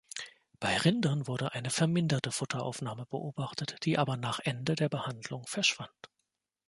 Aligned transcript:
Bei 0.59 0.77
Rindern 0.77 1.27
wurde 1.27 1.53
eine 1.53 1.69
verminderte 1.69 2.31
Futteraufnahme 2.31 3.05
beobachtet, 3.05 3.75
die 3.85 3.99
aber 3.99 4.17
nach 4.17 4.39
Ende 4.39 4.73
der 4.73 4.89
Behandlung 4.89 5.45
verschwand. 5.45 5.93